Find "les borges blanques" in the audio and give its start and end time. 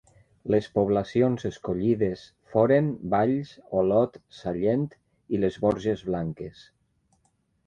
5.45-6.67